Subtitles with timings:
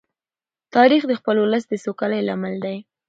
[0.75, 2.77] تاریخ د خپل ولس د سوکالۍ لامل دی.